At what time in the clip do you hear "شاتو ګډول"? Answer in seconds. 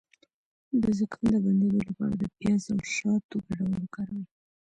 2.95-3.71